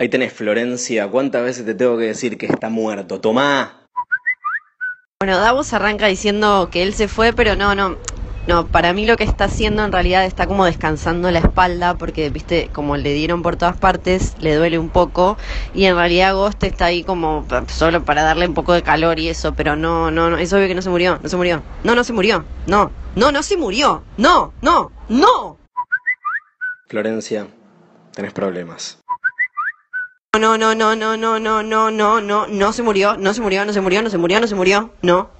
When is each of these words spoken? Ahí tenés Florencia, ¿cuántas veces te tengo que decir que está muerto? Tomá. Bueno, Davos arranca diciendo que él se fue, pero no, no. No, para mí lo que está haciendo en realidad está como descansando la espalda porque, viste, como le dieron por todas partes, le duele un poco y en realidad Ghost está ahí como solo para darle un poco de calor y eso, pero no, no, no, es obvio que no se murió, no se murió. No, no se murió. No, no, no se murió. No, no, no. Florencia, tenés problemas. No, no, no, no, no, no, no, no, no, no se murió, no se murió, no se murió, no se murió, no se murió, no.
Ahí 0.00 0.08
tenés 0.08 0.32
Florencia, 0.32 1.08
¿cuántas 1.08 1.44
veces 1.44 1.66
te 1.66 1.74
tengo 1.74 1.98
que 1.98 2.04
decir 2.04 2.38
que 2.38 2.46
está 2.46 2.70
muerto? 2.70 3.20
Tomá. 3.20 3.86
Bueno, 5.20 5.36
Davos 5.36 5.74
arranca 5.74 6.06
diciendo 6.06 6.70
que 6.72 6.82
él 6.82 6.94
se 6.94 7.06
fue, 7.06 7.34
pero 7.34 7.54
no, 7.54 7.74
no. 7.74 7.98
No, 8.46 8.66
para 8.66 8.94
mí 8.94 9.04
lo 9.04 9.18
que 9.18 9.24
está 9.24 9.44
haciendo 9.44 9.84
en 9.84 9.92
realidad 9.92 10.24
está 10.24 10.46
como 10.46 10.64
descansando 10.64 11.30
la 11.30 11.40
espalda 11.40 11.98
porque, 11.98 12.30
viste, 12.30 12.70
como 12.72 12.96
le 12.96 13.12
dieron 13.12 13.42
por 13.42 13.56
todas 13.56 13.76
partes, 13.76 14.36
le 14.40 14.54
duele 14.54 14.78
un 14.78 14.88
poco 14.88 15.36
y 15.74 15.84
en 15.84 15.96
realidad 15.96 16.34
Ghost 16.34 16.64
está 16.64 16.86
ahí 16.86 17.04
como 17.04 17.46
solo 17.66 18.02
para 18.02 18.22
darle 18.22 18.48
un 18.48 18.54
poco 18.54 18.72
de 18.72 18.82
calor 18.82 19.18
y 19.18 19.28
eso, 19.28 19.54
pero 19.54 19.76
no, 19.76 20.10
no, 20.10 20.30
no, 20.30 20.38
es 20.38 20.50
obvio 20.54 20.66
que 20.66 20.74
no 20.74 20.80
se 20.80 20.88
murió, 20.88 21.20
no 21.22 21.28
se 21.28 21.36
murió. 21.36 21.62
No, 21.84 21.94
no 21.94 22.04
se 22.04 22.14
murió. 22.14 22.46
No, 22.66 22.90
no, 23.16 23.32
no 23.32 23.42
se 23.42 23.58
murió. 23.58 24.02
No, 24.16 24.54
no, 24.62 24.90
no. 25.10 25.58
Florencia, 26.88 27.48
tenés 28.14 28.32
problemas. 28.32 28.98
No, 30.40 30.56
no, 30.56 30.74
no, 30.74 30.96
no, 30.96 31.18
no, 31.18 31.38
no, 31.38 31.62
no, 31.62 31.90
no, 31.90 32.20
no, 32.22 32.46
no 32.46 32.72
se 32.72 32.82
murió, 32.82 33.18
no 33.18 33.34
se 33.34 33.42
murió, 33.42 33.66
no 33.66 33.74
se 33.74 33.82
murió, 33.82 34.00
no 34.00 34.08
se 34.08 34.16
murió, 34.16 34.40
no 34.40 34.46
se 34.46 34.54
murió, 34.54 34.90
no. 35.02 35.30